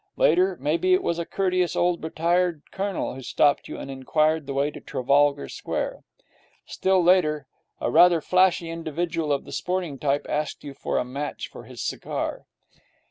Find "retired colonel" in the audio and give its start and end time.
2.03-3.13